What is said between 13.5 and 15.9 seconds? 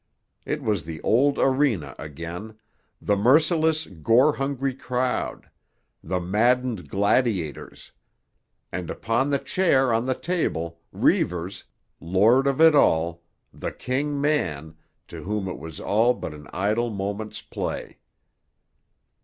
the king man, to whom it was